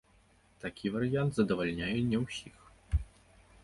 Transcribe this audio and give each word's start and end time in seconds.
Такі 0.63 0.91
варыянт 0.95 1.31
задавальняе 1.41 1.93
не 2.09 2.17
ўсіх. 2.27 2.57